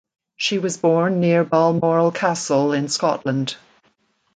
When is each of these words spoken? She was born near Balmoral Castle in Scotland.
She 0.35 0.57
was 0.57 0.77
born 0.77 1.19
near 1.19 1.43
Balmoral 1.43 2.09
Castle 2.11 2.73
in 2.73 2.89
Scotland. 2.89 3.55